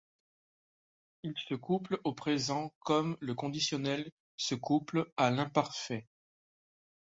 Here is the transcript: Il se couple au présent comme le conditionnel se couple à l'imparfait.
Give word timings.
Il 1.21 1.35
se 1.47 1.53
couple 1.53 1.99
au 2.05 2.11
présent 2.15 2.73
comme 2.79 3.17
le 3.19 3.35
conditionnel 3.35 4.11
se 4.35 4.55
couple 4.55 5.11
à 5.15 5.29
l'imparfait. 5.29 6.07